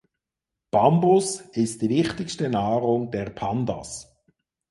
Bambus 0.71 1.41
ist 1.51 1.83
die 1.83 1.89
wichtigste 1.89 2.49
Nahrung 2.49 3.11
der 3.11 3.25
Pandas. 3.29 4.11